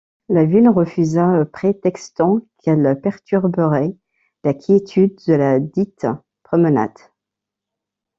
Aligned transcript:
La 0.29 0.45
ville 0.45 0.67
refusa, 0.67 1.45
prétextant 1.53 2.39
qu'elle 2.63 2.99
perturberait 2.99 3.95
la 4.43 4.55
quiétude 4.55 5.15
de 5.27 5.33
la 5.33 5.59
dite-promenade. 5.59 6.97